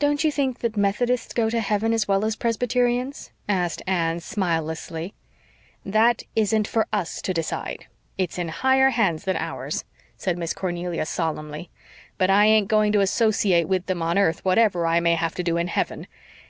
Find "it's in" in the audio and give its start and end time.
8.18-8.48